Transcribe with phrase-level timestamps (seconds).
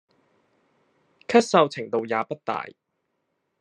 [1.27, 2.65] 咳嗽程度也不大